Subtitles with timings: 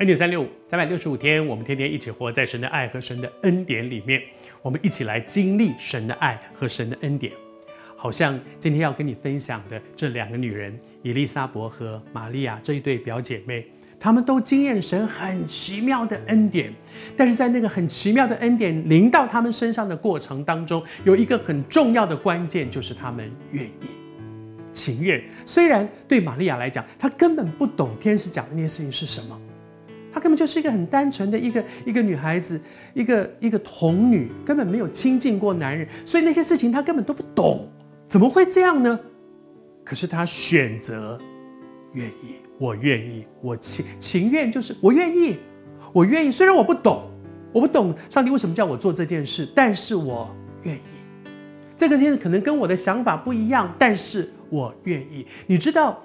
[0.00, 4.20] 恩典三六五，三百六十五天，我们天天一起活在神的爱和神的恩典里面。
[4.60, 7.32] 我们一起来经历神的爱和神的恩典。
[7.96, 13.64] 好像今天要跟你分享的这两个女人，以利沙伯和玛利亚这一对表姐妹，
[14.00, 16.74] 她们都经验神很奇妙的恩典。
[17.16, 23.70] 但是在那个很奇妙的恩典临到她们身上的过程当中，有一个很重要的关键，就是她们愿意、
[24.72, 25.22] 情愿。
[25.46, 29.40] 虽然对玛利亚来讲，她根本不懂天使讲的那件事情是什么。
[30.14, 32.60] 她根本就是一个很单纯的一个一个女孩子，
[32.94, 37.68] 一个一个童女，根本没有亲近过男人，所以那些事情她根本都不懂，
[38.06, 38.96] 怎么会这样呢？
[39.84, 41.20] 可是她选择
[41.94, 45.36] 愿意，我愿意，我情情愿，就是我愿意，
[45.92, 46.30] 我愿意。
[46.30, 47.10] 虽然我不懂，
[47.52, 50.80] 我不懂上帝为什么叫我做这件事，但是我愿意。
[51.76, 55.26] 这个件事可能跟我的想法不一样，但是我愿意。
[55.48, 56.00] 你知道，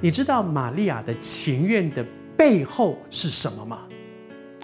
[0.00, 2.04] 你知道玛利亚的情愿的。
[2.42, 3.82] 背后是什么吗？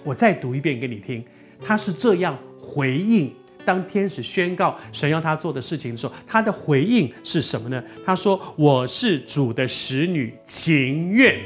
[0.03, 1.25] 我再读一遍给你听。
[1.63, 3.33] 他是这样回应，
[3.65, 7.81] 当天使宣告神要他做的事情的时候，他的回应是什么呢？
[8.05, 11.39] 他说：“我是主的使女，情愿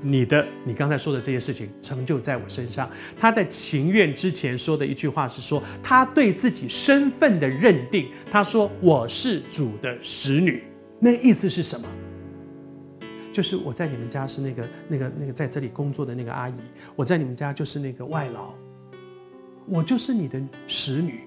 [0.00, 2.88] 你的你刚才说的这些事情成就在我身上。”
[3.20, 8.08] 他的情愿之前说的一句话是说他对自己身份的认定。
[8.30, 10.64] 他说：“我是主的使女。”
[10.98, 11.86] 那意思是什么？
[13.36, 16.54] 就是我在你们家是那个、那个、那个在这里工作的那个阿姨，
[16.94, 18.54] 我在你们家就是那个外劳，
[19.66, 21.20] 我就是你的使女，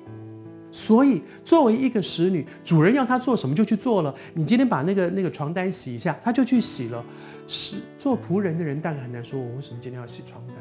[0.72, 4.16] 所以作为一个使女，主人要她做什么就去做了。
[4.34, 7.06] 你今天把那个那个床单洗一下，她就去洗了。
[7.46, 10.56] 是做仆人的人大概很难说，我为什么今天要洗床单？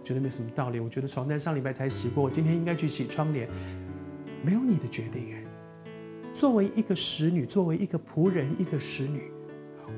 [0.00, 0.80] 我觉得没什么道理。
[0.80, 3.46] 我觉得床单上礼拜才洗过，我今天应该去洗窗帘。
[4.42, 5.44] 没有你的决定哎。
[6.32, 9.30] 作为一个使女，作为一个仆人，一个使女。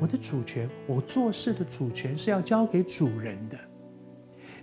[0.00, 3.56] 我的主权，我做事的主权是要交给主人的。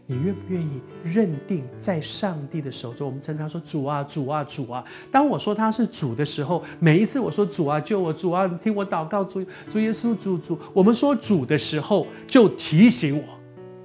[0.05, 3.07] 你愿不愿意认定在上帝的手中？
[3.07, 4.83] 我们称他说主啊，主啊，主啊。
[5.09, 10.59] 当我说他是主的时候，每一次我说主啊，救我，主啊，你听我祷告，主，主耶稣，主主。
[10.73, 13.23] 我们说主的时候，就提醒我，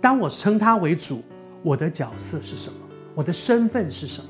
[0.00, 1.22] 当我称他为主，
[1.62, 2.78] 我的角色是什么？
[3.14, 4.28] 我的身份是什么？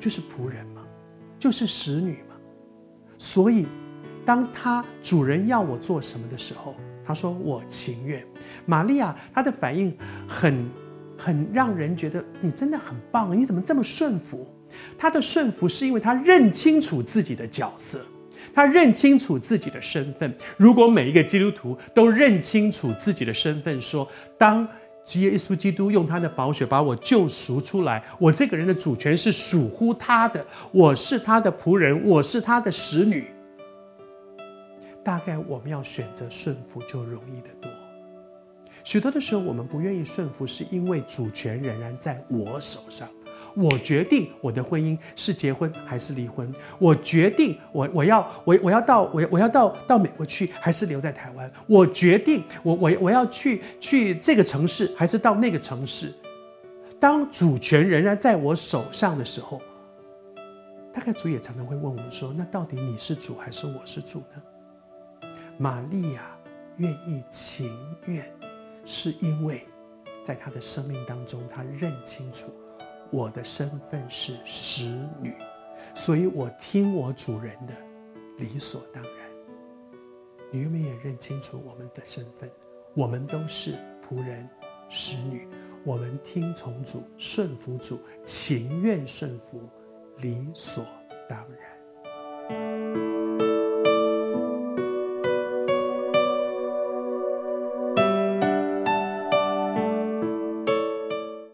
[0.00, 0.82] 就是仆人嘛，
[1.38, 2.34] 就是使女嘛。
[3.18, 3.66] 所以。
[4.24, 8.24] 当他主人要我做什么的时候，他说我情愿。
[8.66, 9.96] 玛利亚她的反应
[10.28, 10.68] 很
[11.16, 14.46] 很让人觉得你真的很棒，你怎么这么顺服？
[14.98, 18.00] 她的顺服是因为她认清楚自己的角色，
[18.54, 20.32] 她认清楚自己的身份。
[20.56, 24.06] 如果每一个基督徒都认清楚自己的身份，说
[24.38, 24.66] 当
[25.14, 33.24] 耶稣基督用他的宝血把我救赎出来，我这个人的主权是属乎他的，我是他的仆人，我是他的使女。
[35.02, 37.70] 大概我们要选择顺服就容易得多。
[38.82, 43.08] 许多的时候，我们不愿意顺服，是因为主权仍然在我手上。
[43.56, 46.52] 我决定我的婚姻是结婚还是离婚。
[46.78, 51.50] 我决定我我要我我要到我我要到到美国去还是留在台湾。
[51.66, 56.12] 我决定我我我要去去这个城市还是到那个城市。
[57.00, 59.60] 当主权仍然在我手上的时候，
[60.92, 64.42] 大概主也常常会问我们说：那到底你是主还是我是主呢？
[65.60, 66.34] 玛利亚
[66.78, 67.70] 愿意情
[68.06, 68.24] 愿，
[68.82, 69.68] 是因为
[70.24, 72.50] 在她的生命当中，她认清楚
[73.10, 74.86] 我的身份是使
[75.20, 75.34] 女，
[75.94, 77.74] 所以我听我主人的，
[78.38, 79.12] 理所当然。
[80.50, 82.50] 你愿不愿意认清楚我们的身份？
[82.94, 84.48] 我们都是仆人、
[84.88, 85.46] 使女，
[85.84, 89.60] 我们听从主、顺服主、情愿顺服，
[90.16, 90.86] 理所
[91.28, 91.38] 当
[92.48, 93.09] 然。